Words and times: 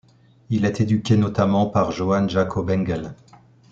Il 0.49 0.65
est 0.65 0.81
éduqué 0.81 1.15
notamment 1.15 1.67
par 1.67 1.91
Johann 1.91 2.27
Jakob 2.27 2.67
Engel. 2.71 3.13